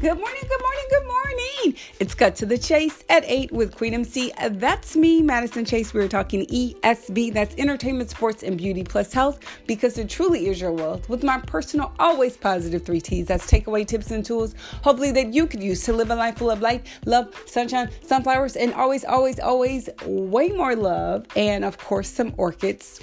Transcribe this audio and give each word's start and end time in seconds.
Good 0.00 0.16
morning, 0.16 0.42
good 0.48 0.62
morning, 0.62 0.84
good 0.88 1.06
morning. 1.06 1.76
It's 1.98 2.14
Cut 2.14 2.34
to 2.36 2.46
the 2.46 2.56
Chase 2.56 3.04
at 3.10 3.22
8 3.26 3.52
with 3.52 3.76
Queen 3.76 3.92
MC. 3.92 4.32
That's 4.52 4.96
me, 4.96 5.20
Madison 5.20 5.66
Chase. 5.66 5.92
We 5.92 6.00
are 6.00 6.08
talking 6.08 6.46
ESB, 6.46 7.34
that's 7.34 7.54
Entertainment, 7.56 8.08
Sports, 8.08 8.42
and 8.42 8.56
Beauty 8.56 8.82
plus 8.82 9.12
Health, 9.12 9.40
because 9.66 9.98
it 9.98 10.08
truly 10.08 10.48
is 10.48 10.58
your 10.58 10.72
wealth. 10.72 11.10
With 11.10 11.22
my 11.22 11.38
personal, 11.40 11.92
always 11.98 12.38
positive 12.38 12.82
three 12.82 13.02
T's, 13.02 13.26
that's 13.26 13.46
takeaway 13.46 13.86
tips 13.86 14.10
and 14.10 14.24
tools, 14.24 14.54
hopefully 14.82 15.12
that 15.12 15.34
you 15.34 15.46
could 15.46 15.62
use 15.62 15.82
to 15.82 15.92
live 15.92 16.10
a 16.10 16.14
life 16.14 16.38
full 16.38 16.50
of 16.50 16.62
light, 16.62 16.86
love, 17.04 17.34
sunshine, 17.44 17.90
sunflowers, 18.02 18.56
and 18.56 18.72
always, 18.72 19.04
always, 19.04 19.38
always 19.38 19.90
way 20.06 20.48
more 20.48 20.74
love, 20.74 21.26
and 21.36 21.62
of 21.62 21.76
course, 21.76 22.08
some 22.08 22.32
orchids 22.38 23.00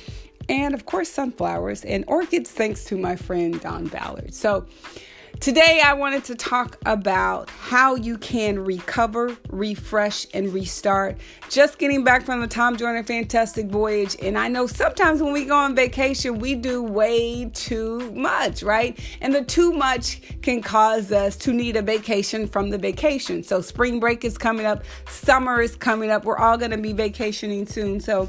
and 0.49 0.73
of 0.73 0.85
course 0.85 1.11
sunflowers 1.11 1.83
and 1.83 2.05
orchids 2.07 2.49
thanks 2.49 2.85
to 2.85 2.97
my 2.97 3.15
friend 3.15 3.59
Don 3.61 3.85
Ballard. 3.87 4.33
So 4.33 4.65
Today, 5.39 5.81
I 5.85 5.93
wanted 5.93 6.23
to 6.25 6.35
talk 6.35 6.77
about 6.85 7.49
how 7.51 7.95
you 7.95 8.17
can 8.17 8.59
recover, 8.59 9.37
refresh, 9.49 10.25
and 10.33 10.51
restart. 10.51 11.17
Just 11.49 11.77
getting 11.77 12.03
back 12.03 12.23
from 12.23 12.41
the 12.41 12.47
Tom 12.47 12.75
Joyner 12.75 13.03
Fantastic 13.03 13.67
Voyage, 13.67 14.15
and 14.21 14.37
I 14.37 14.47
know 14.47 14.65
sometimes 14.65 15.21
when 15.21 15.31
we 15.31 15.45
go 15.45 15.55
on 15.55 15.75
vacation, 15.75 16.39
we 16.39 16.55
do 16.55 16.81
way 16.81 17.51
too 17.53 18.11
much, 18.11 18.63
right? 18.63 18.99
And 19.21 19.33
the 19.33 19.43
too 19.43 19.71
much 19.71 20.21
can 20.41 20.61
cause 20.61 21.11
us 21.11 21.37
to 21.37 21.53
need 21.53 21.75
a 21.75 21.83
vacation 21.83 22.47
from 22.47 22.71
the 22.71 22.77
vacation. 22.77 23.43
So, 23.43 23.61
spring 23.61 23.99
break 23.99 24.25
is 24.25 24.37
coming 24.37 24.65
up, 24.65 24.83
summer 25.07 25.61
is 25.61 25.75
coming 25.75 26.09
up. 26.09 26.25
We're 26.25 26.37
all 26.37 26.57
to 26.57 26.77
be 26.77 26.93
vacationing 26.93 27.67
soon. 27.67 27.99
So, 27.99 28.27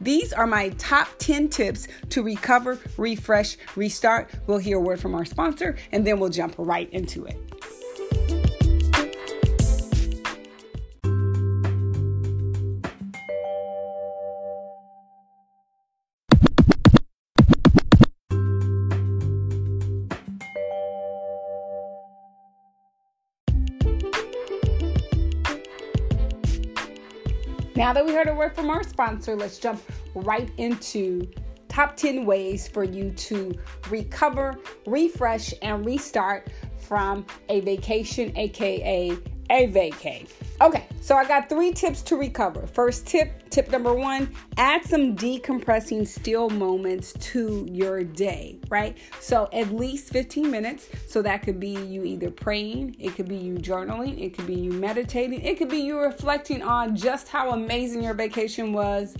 these 0.00 0.32
are 0.32 0.46
my 0.46 0.70
top 0.70 1.08
10 1.18 1.48
tips 1.48 1.88
to 2.10 2.22
recover, 2.22 2.78
refresh, 2.96 3.56
restart. 3.76 4.30
We'll 4.46 4.58
hear 4.58 4.78
a 4.78 4.80
word 4.80 5.00
from 5.00 5.14
our 5.14 5.24
sponsor 5.24 5.76
and 5.92 6.06
then 6.06 6.20
we'll 6.20 6.30
jump 6.30 6.54
right 6.58 6.88
into 6.92 7.24
it. 7.26 7.36
Now 27.88 27.94
that 27.94 28.04
we 28.04 28.12
heard 28.12 28.28
a 28.28 28.34
word 28.34 28.54
from 28.54 28.68
our 28.68 28.82
sponsor, 28.82 29.34
let's 29.34 29.58
jump 29.58 29.80
right 30.14 30.50
into 30.58 31.26
top 31.68 31.96
10 31.96 32.26
ways 32.26 32.68
for 32.68 32.84
you 32.84 33.10
to 33.12 33.54
recover, 33.88 34.58
refresh, 34.86 35.54
and 35.62 35.86
restart 35.86 36.50
from 36.76 37.24
a 37.48 37.60
vacation, 37.60 38.36
aka 38.36 39.16
a 39.50 39.68
vacay. 39.68 40.28
Okay, 40.60 40.86
so 41.00 41.14
I 41.14 41.24
got 41.24 41.48
three 41.48 41.72
tips 41.72 42.02
to 42.02 42.16
recover. 42.16 42.66
First 42.66 43.06
tip, 43.06 43.48
tip 43.48 43.70
number 43.70 43.94
one, 43.94 44.28
add 44.56 44.84
some 44.84 45.14
decompressing 45.14 46.06
still 46.06 46.50
moments 46.50 47.12
to 47.12 47.64
your 47.70 48.02
day, 48.02 48.58
right? 48.68 48.98
So 49.20 49.48
at 49.52 49.72
least 49.72 50.10
15 50.12 50.50
minutes. 50.50 50.88
So 51.06 51.22
that 51.22 51.42
could 51.42 51.60
be 51.60 51.70
you 51.70 52.04
either 52.04 52.30
praying, 52.30 52.96
it 52.98 53.14
could 53.14 53.28
be 53.28 53.36
you 53.36 53.54
journaling, 53.54 54.20
it 54.20 54.34
could 54.34 54.46
be 54.48 54.56
you 54.56 54.72
meditating, 54.72 55.42
it 55.42 55.58
could 55.58 55.68
be 55.68 55.78
you 55.78 56.00
reflecting 56.00 56.62
on 56.62 56.96
just 56.96 57.28
how 57.28 57.52
amazing 57.52 58.02
your 58.02 58.14
vacation 58.14 58.72
was 58.72 59.16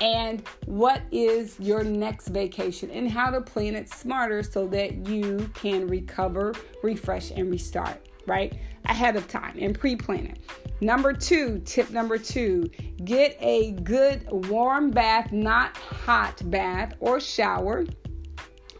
and 0.00 0.42
what 0.66 1.02
is 1.12 1.58
your 1.60 1.84
next 1.84 2.28
vacation 2.28 2.90
and 2.90 3.10
how 3.10 3.30
to 3.30 3.40
plan 3.40 3.74
it 3.74 3.88
smarter 3.88 4.42
so 4.42 4.66
that 4.66 5.06
you 5.06 5.50
can 5.54 5.86
recover, 5.86 6.54
refresh, 6.82 7.30
and 7.30 7.50
restart 7.50 8.09
right? 8.30 8.54
Ahead 8.84 9.16
of 9.16 9.26
time 9.26 9.56
and 9.60 9.78
pre 9.78 9.96
planning. 9.96 10.38
Number 10.80 11.12
two, 11.12 11.60
tip 11.66 11.90
number 11.90 12.16
two, 12.16 12.70
get 13.04 13.36
a 13.40 13.72
good 13.72 14.24
warm 14.30 14.90
bath, 14.90 15.32
not 15.32 15.76
hot 15.76 16.40
bath 16.48 16.94
or 17.00 17.20
shower. 17.20 17.84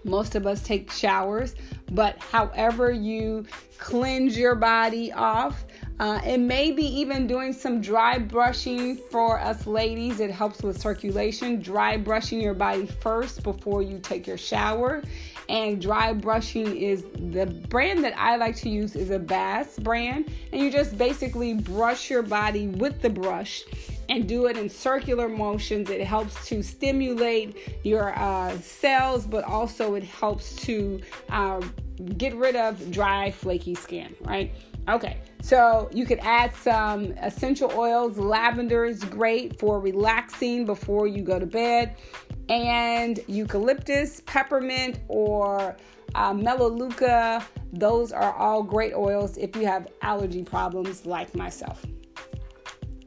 Most 0.04 0.34
of 0.34 0.46
us 0.46 0.62
take 0.62 0.90
showers, 0.90 1.54
but 1.92 2.18
however 2.18 2.90
you 2.90 3.46
cleanse 3.78 4.36
your 4.36 4.54
body 4.54 5.12
off, 5.12 5.64
uh, 5.98 6.20
and 6.24 6.48
maybe 6.48 6.82
even 6.82 7.26
doing 7.26 7.52
some 7.52 7.80
dry 7.80 8.18
brushing 8.18 8.96
for 9.10 9.38
us 9.38 9.66
ladies. 9.66 10.20
It 10.20 10.30
helps 10.30 10.62
with 10.62 10.80
circulation. 10.80 11.60
Dry 11.60 11.98
brushing 11.98 12.40
your 12.40 12.54
body 12.54 12.86
first 12.86 13.42
before 13.42 13.82
you 13.82 13.98
take 13.98 14.26
your 14.26 14.38
shower. 14.38 15.02
And 15.50 15.80
dry 15.80 16.14
brushing 16.14 16.76
is 16.76 17.04
the 17.32 17.46
brand 17.68 18.02
that 18.04 18.16
I 18.16 18.36
like 18.36 18.56
to 18.56 18.70
use 18.70 18.96
is 18.96 19.10
a 19.10 19.18
Bass 19.18 19.78
brand. 19.78 20.30
And 20.52 20.62
you 20.62 20.70
just 20.70 20.96
basically 20.96 21.54
brush 21.54 22.08
your 22.08 22.22
body 22.22 22.68
with 22.68 23.02
the 23.02 23.10
brush 23.10 23.64
and 24.10 24.28
do 24.28 24.47
it 24.47 24.56
in 24.56 24.69
circular 24.69 25.28
motions. 25.28 25.88
It 25.88 26.04
helps 26.04 26.47
to 26.48 26.62
stimulate 26.62 27.56
your 27.84 28.12
uh, 28.19 28.50
cells, 28.59 29.25
but 29.25 29.44
also 29.44 29.94
it 29.94 30.03
helps 30.03 30.56
to 30.66 31.00
uh, 31.31 31.60
get 32.19 32.34
rid 32.34 32.56
of 32.56 32.91
dry, 32.91 33.31
flaky 33.31 33.76
skin, 33.76 34.15
right? 34.22 34.53
Okay, 34.88 35.19
so 35.41 35.88
you 35.93 36.04
could 36.04 36.19
add 36.21 36.54
some 36.56 37.12
essential 37.19 37.71
oils. 37.72 38.19
Lavender 38.19 38.84
is 38.84 39.04
great 39.04 39.60
for 39.60 39.78
relaxing 39.78 40.66
before 40.66 41.06
you 41.06 41.22
go 41.22 41.38
to 41.38 41.47
bed, 41.47 41.97
and 42.48 43.21
eucalyptus, 43.28 44.22
peppermint, 44.27 44.98
or 45.06 45.77
uh, 46.16 46.34
melaleuca. 46.34 47.47
Those 47.72 48.10
are 48.10 48.34
all 48.34 48.65
great 48.65 48.94
oils 48.94 49.37
if 49.37 49.54
you 49.54 49.66
have 49.66 49.87
allergy 50.03 50.42
problems 50.42 51.06
like 51.06 51.32
myself. 51.37 51.87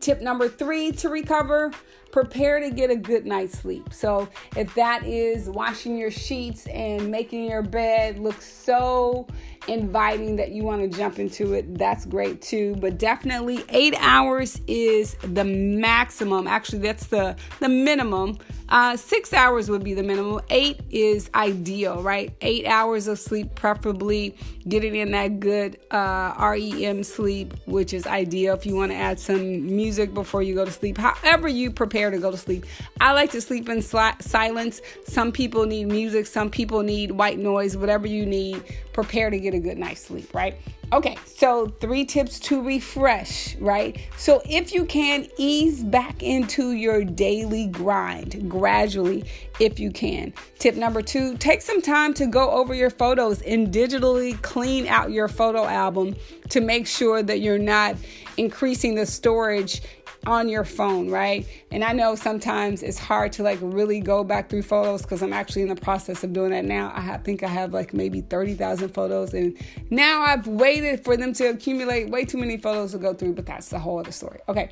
Tip 0.04 0.20
number 0.20 0.50
three 0.50 0.92
to 0.92 1.08
recover 1.08 1.72
prepare 2.14 2.60
to 2.60 2.70
get 2.70 2.92
a 2.92 2.96
good 2.96 3.26
night's 3.26 3.58
sleep. 3.58 3.92
So, 3.92 4.30
if 4.56 4.74
that 4.76 5.04
is 5.04 5.50
washing 5.50 5.98
your 5.98 6.12
sheets 6.12 6.68
and 6.68 7.10
making 7.10 7.46
your 7.46 7.64
bed 7.64 8.20
look 8.20 8.40
so 8.40 9.28
inviting 9.68 10.36
that 10.36 10.52
you 10.52 10.64
want 10.64 10.82
to 10.82 10.98
jump 10.98 11.18
into 11.18 11.54
it, 11.54 11.78
that's 11.78 12.06
great 12.06 12.42
too. 12.42 12.76
But 12.76 13.00
definitely 13.00 13.64
8 13.68 13.96
hours 14.00 14.62
is 14.68 15.16
the 15.24 15.44
maximum. 15.44 16.48
Actually, 16.48 16.80
that's 16.80 17.08
the 17.08 17.36
the 17.60 17.70
minimum 17.70 18.38
uh, 18.74 18.98
six 18.98 19.34
hours 19.34 19.70
would 19.70 19.84
be 19.84 19.94
the 19.94 20.02
minimum. 20.02 20.42
Eight 20.50 20.80
is 20.90 21.30
ideal, 21.36 22.02
right? 22.02 22.34
Eight 22.42 22.66
hours 22.66 23.08
of 23.08 23.20
sleep, 23.20 23.54
preferably 23.54 24.36
getting 24.68 24.96
in 24.96 25.12
that 25.12 25.40
good 25.40 25.80
uh, 25.92 26.34
REM 26.40 27.04
sleep, 27.04 27.54
which 27.68 27.94
is 27.94 28.08
ideal 28.08 28.56
if 28.56 28.66
you 28.66 28.76
want 28.76 28.92
to 28.92 28.98
add 28.98 29.20
some 29.20 29.68
music 29.68 30.14
before 30.16 30.42
you 30.42 30.56
go 30.56 30.66
to 30.66 30.72
sleep. 30.72 30.98
However, 30.98 31.48
you 31.48 31.70
prepare 31.70 32.03
to 32.12 32.18
go 32.18 32.32
to 32.32 32.38
sleep. 32.38 32.66
I 33.00 33.12
like 33.14 33.32
to 33.32 33.42
sleep 33.42 33.70
in 33.70 33.82
silence. 33.82 34.82
Some 35.06 35.32
people 35.32 35.66
need 35.66 35.88
music, 35.88 36.26
some 36.26 36.50
people 36.50 36.84
need 36.84 37.12
white 37.12 37.40
noise, 37.40 37.76
whatever 37.78 38.08
you 38.08 38.26
need. 38.26 38.64
Prepare 38.94 39.30
to 39.30 39.40
get 39.40 39.54
a 39.54 39.60
good 39.60 39.78
night's 39.78 40.02
sleep, 40.02 40.34
right? 40.34 40.56
Okay, 40.94 41.18
so 41.26 41.74
three 41.80 42.06
tips 42.06 42.40
to 42.42 42.62
refresh, 42.62 43.56
right? 43.56 44.00
So 44.16 44.44
if 44.48 44.72
you 44.72 44.86
can 44.86 45.28
ease 45.38 45.84
back 45.84 46.22
into 46.22 46.74
your 46.74 47.04
daily 47.04 47.66
grind 47.66 48.48
gradually, 48.48 49.26
if 49.60 49.80
you 49.80 49.90
can. 49.90 50.34
Tip 50.60 50.76
number 50.76 51.02
two 51.02 51.36
take 51.38 51.62
some 51.62 51.82
time 51.82 52.14
to 52.16 52.28
go 52.28 52.52
over 52.52 52.76
your 52.76 52.92
photos 52.92 53.42
and 53.42 53.74
digitally 53.74 54.40
clean 54.44 54.86
out 54.86 55.12
your 55.12 55.28
photo 55.28 55.66
album 55.66 56.16
to 56.50 56.62
make 56.62 56.86
sure 56.86 57.24
that 57.24 57.40
you're 57.40 57.58
not 57.58 57.96
increasing 58.38 58.94
the 58.94 59.06
storage 59.06 59.82
on 60.26 60.50
your 60.50 60.64
phone, 60.64 61.10
right? 61.10 61.46
And 61.72 61.84
I 61.84 61.94
know 61.94 62.16
sometimes 62.16 62.84
it's 62.84 62.98
hard 62.98 63.32
to 63.34 63.44
like 63.44 63.60
really 63.62 64.00
go 64.00 64.24
back 64.24 64.50
through 64.50 64.64
photos 64.64 65.02
because 65.02 65.22
I'm 65.22 65.34
actually 65.34 65.64
in 65.64 65.70
the 65.70 65.76
process 65.76 66.24
of 66.24 66.34
doing 66.34 66.52
that 66.52 66.66
now. 66.66 66.92
I 66.96 67.18
think 67.18 67.44
I 67.44 67.48
have 67.48 67.74
like 67.74 67.94
maybe 67.94 68.22
30,000 68.22 68.90
photos, 68.90 69.34
and 69.34 69.58
now 69.90 70.22
I've 70.22 70.48
waited 70.48 71.04
for 71.04 71.18
them 71.18 71.34
to 71.34 71.46
accumulate 71.46 72.10
way 72.10 72.26
too 72.26 72.38
many 72.38 72.58
photos 72.58 72.92
to 72.92 72.98
go 72.98 73.14
through, 73.14 73.34
but 73.34 73.46
that's 73.46 73.70
the 73.70 73.80
whole 73.80 74.00
other 74.00 74.12
story. 74.12 74.40
Okay. 74.48 74.72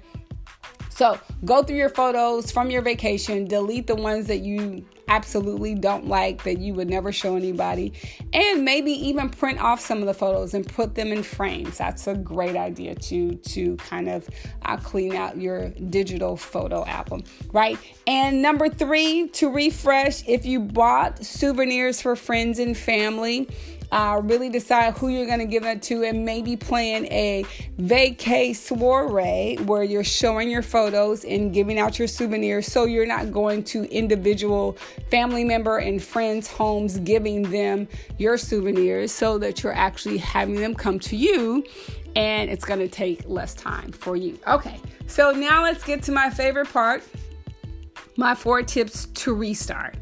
So 1.01 1.19
go 1.43 1.63
through 1.63 1.77
your 1.77 1.89
photos 1.89 2.51
from 2.51 2.69
your 2.69 2.83
vacation, 2.83 3.47
delete 3.47 3.87
the 3.87 3.95
ones 3.95 4.27
that 4.27 4.41
you 4.41 4.85
absolutely 5.07 5.73
don't 5.73 6.05
like 6.05 6.43
that 6.43 6.59
you 6.59 6.75
would 6.75 6.91
never 6.91 7.11
show 7.11 7.35
anybody, 7.35 7.91
and 8.33 8.63
maybe 8.63 8.91
even 8.91 9.27
print 9.31 9.59
off 9.59 9.79
some 9.79 10.01
of 10.01 10.05
the 10.05 10.13
photos 10.13 10.53
and 10.53 10.63
put 10.67 10.93
them 10.93 11.07
in 11.07 11.23
frames. 11.23 11.79
That's 11.79 12.05
a 12.05 12.13
great 12.13 12.55
idea 12.55 12.93
to 12.93 13.33
to 13.33 13.77
kind 13.77 14.09
of 14.09 14.29
uh, 14.61 14.77
clean 14.77 15.15
out 15.15 15.37
your 15.37 15.69
digital 15.69 16.37
photo 16.37 16.85
album, 16.85 17.23
right? 17.51 17.79
And 18.05 18.43
number 18.43 18.69
three, 18.69 19.27
to 19.29 19.49
refresh, 19.49 20.23
if 20.27 20.45
you 20.45 20.59
bought 20.59 21.25
souvenirs 21.25 21.99
for 21.99 22.15
friends 22.15 22.59
and 22.59 22.77
family 22.77 23.49
uh, 23.91 24.21
really 24.23 24.49
decide 24.49 24.95
who 24.97 25.09
you're 25.09 25.25
going 25.25 25.39
to 25.39 25.45
give 25.45 25.63
that 25.63 25.81
to 25.81 26.03
and 26.03 26.25
maybe 26.25 26.55
plan 26.55 27.05
a 27.05 27.43
vacay 27.79 28.55
soiree 28.55 29.57
where 29.65 29.83
you're 29.83 30.03
showing 30.03 30.49
your 30.49 30.61
photos 30.61 31.25
and 31.25 31.53
giving 31.53 31.77
out 31.77 31.99
your 31.99 32.07
souvenirs 32.07 32.67
so 32.67 32.85
you're 32.85 33.05
not 33.05 33.31
going 33.31 33.63
to 33.63 33.83
individual 33.93 34.77
family 35.09 35.43
member 35.43 35.77
and 35.77 36.01
friends' 36.01 36.47
homes 36.47 36.99
giving 36.99 37.43
them 37.51 37.87
your 38.17 38.37
souvenirs 38.37 39.11
so 39.11 39.37
that 39.37 39.61
you're 39.63 39.73
actually 39.73 40.17
having 40.17 40.55
them 40.55 40.73
come 40.73 40.99
to 40.99 41.15
you 41.15 41.63
and 42.15 42.49
it's 42.49 42.65
going 42.65 42.79
to 42.79 42.89
take 42.89 43.23
less 43.25 43.53
time 43.53 43.91
for 43.91 44.15
you. 44.15 44.37
Okay, 44.47 44.79
so 45.07 45.31
now 45.31 45.63
let's 45.63 45.83
get 45.83 46.03
to 46.03 46.11
my 46.11 46.29
favorite 46.29 46.67
part 46.69 47.03
my 48.17 48.35
four 48.35 48.61
tips 48.61 49.07
to 49.07 49.33
restart. 49.33 49.95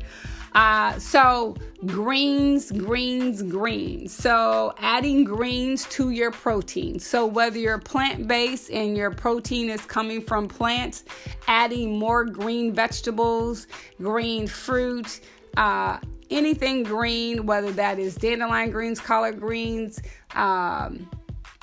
Uh, 0.54 0.98
so, 0.98 1.56
greens, 1.86 2.72
greens, 2.72 3.42
greens. 3.44 4.14
So, 4.14 4.74
adding 4.80 5.24
greens 5.24 5.86
to 5.90 6.10
your 6.10 6.32
protein. 6.32 7.00
So, 7.00 7.26
whether 7.26 7.58
you're 7.58 7.78
plant 7.78 8.28
based 8.28 8.72
and 8.72 8.98
your 8.98 9.12
protein 9.12 9.70
is 9.70 9.86
coming 9.86 10.22
from 10.22 10.48
plants, 10.48 11.04
adding 11.48 11.98
more 11.98 12.26
green 12.26 12.74
vegetables, 12.74 13.68
green 14.02 14.48
fruit, 14.48 15.22
uh, 15.58 16.00
anything 16.30 16.84
green, 16.84 17.46
whether 17.46 17.72
that 17.74 18.00
is 18.00 18.16
dandelion 18.16 18.72
greens, 18.72 19.00
collard 19.00 19.40
greens, 19.40 20.02
um, 20.36 21.08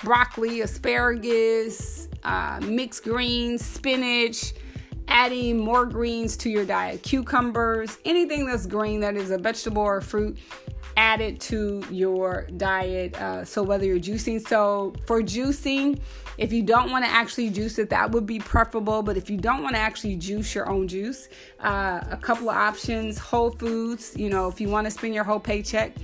broccoli, 0.02 0.60
asparagus, 0.60 2.08
uh, 2.24 2.60
mixed 2.62 3.04
greens, 3.04 3.64
spinach, 3.64 4.52
adding 5.08 5.58
more 5.58 5.86
greens 5.86 6.36
to 6.38 6.50
your 6.50 6.64
diet, 6.64 7.02
cucumbers, 7.02 7.98
anything 8.04 8.46
that's 8.46 8.66
green 8.66 9.00
that 9.00 9.16
is 9.16 9.30
a 9.30 9.38
vegetable 9.38 9.82
or 9.82 10.00
fruit, 10.00 10.38
add 10.96 11.20
it 11.20 11.40
to 11.40 11.84
your 11.90 12.46
diet. 12.56 13.14
Uh, 13.20 13.44
so 13.44 13.62
whether 13.62 13.84
you're 13.84 13.98
juicing, 13.98 14.46
so 14.46 14.94
for 15.06 15.22
juicing, 15.22 16.00
if 16.38 16.52
you 16.52 16.62
don't 16.62 16.90
want 16.90 17.04
to 17.04 17.10
actually 17.10 17.50
juice 17.50 17.78
it, 17.78 17.90
that 17.90 18.10
would 18.10 18.26
be 18.26 18.38
preferable. 18.38 19.02
But 19.02 19.16
if 19.16 19.30
you 19.30 19.36
don't 19.36 19.62
want 19.62 19.74
to 19.74 19.80
actually 19.80 20.16
juice 20.16 20.54
your 20.54 20.68
own 20.68 20.86
juice, 20.88 21.28
uh, 21.60 22.00
a 22.10 22.18
couple 22.20 22.50
of 22.50 22.56
options: 22.56 23.18
Whole 23.18 23.50
Foods. 23.50 24.14
You 24.16 24.28
know, 24.28 24.48
if 24.48 24.60
you 24.60 24.68
want 24.68 24.86
to 24.86 24.90
spend 24.90 25.14
your 25.14 25.24
whole 25.24 25.40
paycheck 25.40 25.94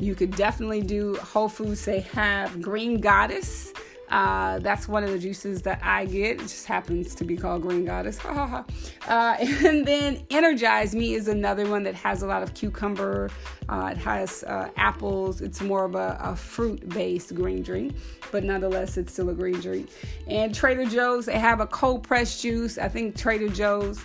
you 0.00 0.14
could 0.14 0.34
definitely 0.34 0.82
do 0.82 1.16
Whole 1.16 1.48
Foods. 1.48 1.84
They 1.84 2.00
have 2.00 2.60
Green 2.60 3.00
Goddess. 3.00 3.72
Uh, 4.10 4.58
that's 4.58 4.88
one 4.88 5.04
of 5.04 5.10
the 5.10 5.18
juices 5.18 5.62
that 5.62 5.80
I 5.82 6.04
get. 6.04 6.32
It 6.32 6.40
just 6.40 6.66
happens 6.66 7.14
to 7.14 7.24
be 7.24 7.36
called 7.36 7.62
Green 7.62 7.84
Goddess. 7.84 8.22
uh, 8.24 8.64
and 9.08 9.86
then 9.86 10.24
Energize 10.30 10.94
Me 10.94 11.14
is 11.14 11.28
another 11.28 11.68
one 11.68 11.84
that 11.84 11.94
has 11.94 12.22
a 12.22 12.26
lot 12.26 12.42
of 12.42 12.52
cucumber. 12.54 13.30
Uh, 13.68 13.90
it 13.92 13.98
has 13.98 14.42
uh, 14.44 14.68
apples. 14.76 15.40
It's 15.40 15.60
more 15.60 15.84
of 15.84 15.94
a, 15.94 16.18
a 16.20 16.34
fruit 16.34 16.88
based 16.88 17.34
green 17.34 17.62
drink, 17.62 17.94
but 18.32 18.42
nonetheless, 18.42 18.96
it's 18.96 19.12
still 19.12 19.30
a 19.30 19.34
green 19.34 19.60
drink. 19.60 19.90
And 20.26 20.54
Trader 20.54 20.86
Joe's, 20.86 21.26
they 21.26 21.38
have 21.38 21.60
a 21.60 21.66
cold 21.66 22.02
pressed 22.02 22.42
juice. 22.42 22.78
I 22.78 22.88
think 22.88 23.16
Trader 23.16 23.48
Joe's 23.48 24.04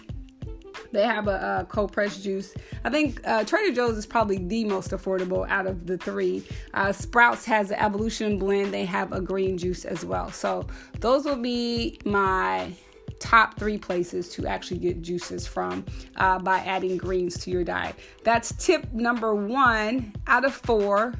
they 0.95 1.05
have 1.05 1.27
a, 1.27 1.59
a 1.61 1.65
cold 1.65 1.91
pressed 1.91 2.23
juice. 2.23 2.53
I 2.83 2.89
think 2.89 3.21
uh, 3.27 3.43
Trader 3.43 3.73
Joe's 3.73 3.97
is 3.97 4.05
probably 4.05 4.37
the 4.37 4.65
most 4.65 4.91
affordable 4.91 5.47
out 5.49 5.67
of 5.67 5.85
the 5.85 5.97
three. 5.97 6.43
Uh, 6.73 6.91
Sprouts 6.91 7.45
has 7.45 7.71
an 7.71 7.79
Evolution 7.79 8.39
blend. 8.39 8.73
They 8.73 8.85
have 8.85 9.11
a 9.11 9.21
green 9.21 9.57
juice 9.57 9.85
as 9.85 10.05
well. 10.05 10.31
So 10.31 10.67
those 10.99 11.25
will 11.25 11.35
be 11.35 11.99
my 12.05 12.73
top 13.19 13.57
three 13.57 13.77
places 13.77 14.29
to 14.29 14.45
actually 14.45 14.79
get 14.79 15.01
juices 15.01 15.47
from 15.47 15.85
uh, 16.17 16.39
by 16.39 16.59
adding 16.59 16.97
greens 16.97 17.37
to 17.39 17.51
your 17.51 17.63
diet. 17.63 17.95
That's 18.23 18.53
tip 18.53 18.91
number 18.93 19.35
one 19.35 20.13
out 20.27 20.45
of 20.45 20.53
four 20.53 21.13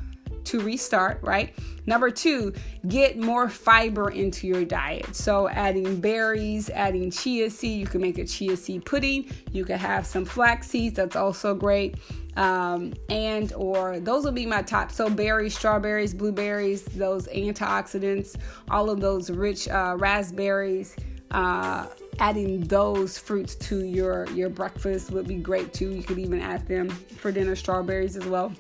to 0.46 0.60
restart, 0.62 1.20
right? 1.22 1.54
Number 1.88 2.10
two, 2.10 2.54
get 2.88 3.18
more 3.18 3.48
fiber 3.48 4.10
into 4.10 4.48
your 4.48 4.66
diet. 4.66 5.16
So, 5.16 5.48
adding 5.50 6.00
berries, 6.02 6.70
adding 6.72 7.12
chia 7.12 7.50
seed, 7.50 7.80
you 7.80 7.86
can 7.86 8.02
make 8.02 8.18
a 8.18 8.26
chia 8.26 8.58
seed 8.58 8.86
pudding. 8.86 9.30
You 9.52 9.66
can 9.66 9.78
have 9.78 10.06
some 10.06 10.26
flax 10.26 10.68
seeds, 10.68 10.96
that's 10.96 11.16
also 11.16 11.54
great. 11.54 11.96
Um, 12.38 12.94
and 13.10 13.54
or 13.54 14.00
those 14.00 14.26
will 14.26 14.32
be 14.32 14.46
my 14.46 14.62
top. 14.62 14.92
So, 14.92 15.10
berries, 15.10 15.56
strawberries, 15.56 16.14
blueberries, 16.14 16.84
those 16.86 17.28
antioxidants, 17.28 18.36
all 18.70 18.90
of 18.90 19.00
those 19.00 19.30
rich 19.30 19.68
uh, 19.68 19.96
raspberries. 20.00 20.96
Uh, 21.32 21.88
adding 22.20 22.62
those 22.62 23.18
fruits 23.18 23.56
to 23.56 23.84
your 23.84 24.26
your 24.30 24.50
breakfast 24.50 25.12
would 25.12 25.28
be 25.28 25.36
great 25.36 25.74
too. 25.74 25.92
You 25.92 26.04
could 26.04 26.20
even 26.20 26.40
add 26.40 26.68
them 26.68 26.90
for 26.90 27.32
dinner, 27.32 27.56
strawberries 27.56 28.16
as 28.16 28.26
well. 28.26 28.54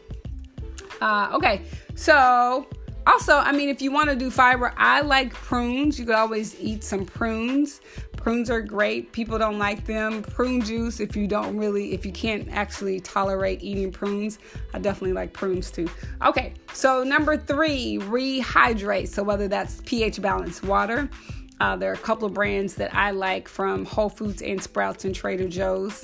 Uh, 1.06 1.30
okay, 1.36 1.62
so 1.94 2.66
also, 3.06 3.36
I 3.36 3.52
mean, 3.52 3.69
if 3.69 3.80
you 3.80 3.92
want 3.92 4.10
to 4.10 4.16
do 4.16 4.31
fiber, 4.31 4.74
I 4.75 5.02
like 5.02 5.31
prunes. 5.31 6.00
You 6.00 6.06
could 6.06 6.16
always 6.16 6.60
eat 6.60 6.84
some 6.84 7.06
prunes. 7.06 7.80
Prunes 8.18 8.50
are 8.50 8.60
great. 8.60 9.12
People 9.12 9.38
don't 9.38 9.60
like 9.60 9.86
them. 9.86 10.24
Prune 10.24 10.62
juice, 10.62 11.00
if 11.00 11.16
you 11.16 11.28
don't 11.28 11.56
really, 11.56 11.94
if 11.94 12.07
you 12.07 12.12
can't 12.12 12.50
actually 12.50 13.00
tolerate 13.00 13.62
eating 13.62 13.92
prunes, 13.92 14.40
I 14.74 14.80
definitely 14.80 15.13
like 15.13 15.31
prunes 15.31 15.69
too. 15.69 15.88
Okay, 16.25 16.56
so 16.74 17.04
number 17.04 17.38
three, 17.38 18.00
rehydrate. 18.02 19.07
So 19.07 19.22
whether 19.22 19.48
that's 19.48 19.81
pH 19.86 20.24
balanced 20.24 20.63
water, 20.63 21.07
uh, 21.60 21.75
there 21.75 21.92
are 21.92 21.94
a 21.94 21.98
couple 21.98 22.25
of 22.25 22.34
brands 22.34 22.74
that 22.75 22.96
I 22.96 23.12
like 23.12 23.48
from 23.48 23.86
Whole 23.86 24.10
Foods 24.10 24.42
and 24.42 24.60
Sprouts 24.60 25.06
and 25.06 25.13
Trader 25.13 25.48
Joe's. 25.48 26.04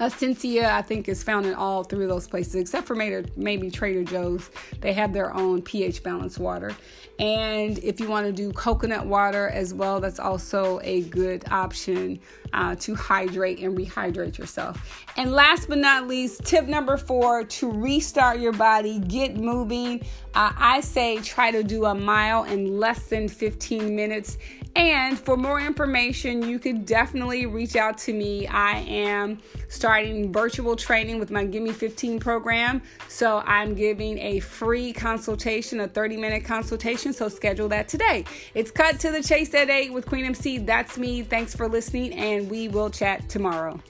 Essentia, 0.00 0.72
I 0.72 0.82
think, 0.82 1.08
is 1.08 1.22
found 1.22 1.46
in 1.46 1.54
all 1.54 1.84
three 1.84 2.04
of 2.04 2.10
those 2.10 2.28
places, 2.28 2.56
except 2.56 2.86
for 2.86 2.94
maybe 2.94 3.70
Trader 3.70 4.04
Joe's. 4.04 4.50
They 4.80 4.92
have 4.92 5.12
their 5.12 5.34
own 5.34 5.62
pH 5.62 6.02
balanced 6.02 6.38
water. 6.38 6.74
And 7.18 7.78
if 7.78 7.98
you 7.98 8.08
want 8.08 8.26
to 8.26 8.32
do 8.32 8.52
coconut 8.52 9.06
water 9.06 9.48
as 9.48 9.72
well, 9.72 10.00
that's 10.00 10.18
also 10.18 10.80
a 10.82 11.02
good 11.02 11.44
option 11.50 12.20
uh, 12.56 12.74
to 12.76 12.94
hydrate 12.94 13.60
and 13.60 13.76
rehydrate 13.76 14.38
yourself. 14.38 15.06
And 15.16 15.30
last 15.30 15.68
but 15.68 15.78
not 15.78 16.08
least, 16.08 16.44
tip 16.44 16.66
number 16.66 16.96
four 16.96 17.44
to 17.44 17.70
restart 17.70 18.40
your 18.40 18.52
body, 18.52 18.98
get 18.98 19.36
moving. 19.36 20.00
Uh, 20.34 20.52
I 20.56 20.80
say 20.80 21.20
try 21.20 21.50
to 21.50 21.62
do 21.62 21.84
a 21.84 21.94
mile 21.94 22.44
in 22.44 22.78
less 22.78 23.06
than 23.06 23.28
15 23.28 23.94
minutes. 23.94 24.38
And 24.74 25.18
for 25.18 25.38
more 25.38 25.58
information, 25.58 26.46
you 26.46 26.58
could 26.58 26.84
definitely 26.84 27.46
reach 27.46 27.76
out 27.76 27.96
to 27.98 28.12
me. 28.12 28.46
I 28.46 28.80
am 28.80 29.38
starting 29.68 30.30
virtual 30.30 30.76
training 30.76 31.18
with 31.18 31.30
my 31.30 31.46
Gimme 31.46 31.72
15 31.72 32.20
program. 32.20 32.82
So 33.08 33.42
I'm 33.46 33.74
giving 33.74 34.18
a 34.18 34.40
free 34.40 34.92
consultation, 34.92 35.80
a 35.80 35.88
30 35.88 36.18
minute 36.18 36.44
consultation. 36.44 37.14
So 37.14 37.30
schedule 37.30 37.68
that 37.68 37.88
today. 37.88 38.26
It's 38.52 38.70
cut 38.70 39.00
to 39.00 39.10
the 39.10 39.22
chase 39.22 39.54
at 39.54 39.70
8 39.70 39.94
with 39.94 40.04
Queen 40.04 40.26
MC. 40.26 40.58
That's 40.58 40.98
me. 40.98 41.22
Thanks 41.22 41.56
for 41.56 41.68
listening, 41.68 42.12
and 42.12 42.45
we 42.48 42.68
will 42.68 42.90
chat 42.90 43.28
tomorrow. 43.28 43.80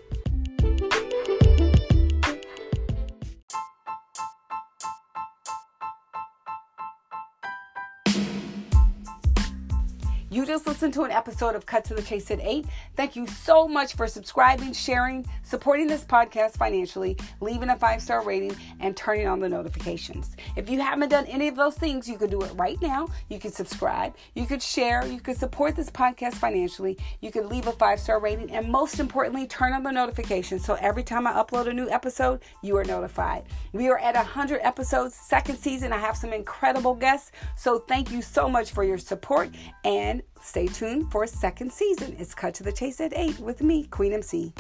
Just 10.57 10.67
listened 10.67 10.95
to 10.95 11.03
an 11.03 11.11
episode 11.11 11.55
of 11.55 11.67
Cut 11.67 11.85
to 11.85 11.95
the 11.95 12.01
Chase 12.01 12.31
at 12.31 12.41
8. 12.41 12.65
Thank 12.95 13.15
you 13.15 13.27
so 13.27 13.69
much 13.69 13.95
for 13.95 14.07
subscribing, 14.07 14.73
sharing, 14.73 15.27
supporting 15.43 15.87
this 15.87 16.03
podcast 16.03 16.57
financially, 16.57 17.19
leaving 17.43 17.69
a 17.69 17.77
five 17.77 18.01
star 18.01 18.25
rating, 18.25 18.57
and 18.81 18.97
turning 18.97 19.27
on 19.27 19.39
the 19.39 19.51
notifications. 19.51 20.35
If 20.57 20.71
you 20.71 20.81
haven't 20.81 21.11
done 21.11 21.27
any 21.27 21.49
of 21.49 21.57
those 21.57 21.75
things, 21.75 22.09
you 22.09 22.17
could 22.17 22.31
do 22.31 22.41
it 22.41 22.51
right 22.55 22.81
now. 22.81 23.09
You 23.29 23.39
could 23.39 23.53
subscribe, 23.53 24.17
you 24.35 24.47
could 24.47 24.63
share, 24.63 25.05
you 25.05 25.21
could 25.21 25.37
support 25.37 25.77
this 25.77 25.91
podcast 25.91 26.37
financially, 26.37 26.97
you 27.21 27.31
could 27.31 27.45
leave 27.45 27.67
a 27.67 27.73
five 27.73 28.01
star 28.01 28.19
rating, 28.19 28.51
and 28.51 28.73
most 28.73 28.99
importantly, 28.99 29.47
turn 29.47 29.75
on 29.75 29.83
the 29.83 29.93
notifications 29.93 30.65
so 30.65 30.79
every 30.81 31.03
time 31.03 31.27
I 31.27 31.33
upload 31.33 31.67
a 31.67 31.75
new 31.75 31.91
episode, 31.91 32.41
you 32.63 32.79
are 32.79 32.85
notified. 32.85 33.45
We 33.75 33.91
are 33.91 33.99
at 33.99 34.15
100 34.15 34.61
episodes, 34.63 35.17
second 35.17 35.59
season. 35.59 35.93
I 35.93 35.99
have 35.99 36.17
some 36.17 36.33
incredible 36.33 36.95
guests. 36.95 37.31
So 37.57 37.81
thank 37.81 38.11
you 38.11 38.23
so 38.23 38.49
much 38.49 38.71
for 38.71 38.85
your 38.85 38.97
support 38.97 39.51
and 39.85 40.23
Stay 40.47 40.69
tuned 40.69 41.11
for 41.11 41.25
a 41.25 41.29
second 41.29 41.73
season. 41.73 42.15
It's 42.21 42.33
Cut 42.33 42.55
to 42.55 42.63
the 42.63 42.71
Chase 42.71 43.01
at 43.01 43.13
8 43.17 43.41
with 43.41 43.63
me, 43.63 43.83
Queen 43.87 44.13
MC. 44.13 44.53